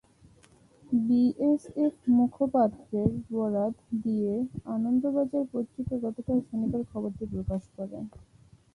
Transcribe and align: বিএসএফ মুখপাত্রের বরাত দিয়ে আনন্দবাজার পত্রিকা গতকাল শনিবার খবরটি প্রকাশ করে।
বিএসএফ 1.01 1.95
মুখপাত্রের 2.11 3.11
বরাত 3.29 3.75
দিয়ে 4.03 4.33
আনন্দবাজার 4.67 5.45
পত্রিকা 5.53 5.95
গতকাল 6.05 6.37
শনিবার 6.47 6.81
খবরটি 6.91 7.25
প্রকাশ 7.33 7.63
করে। 7.75 7.97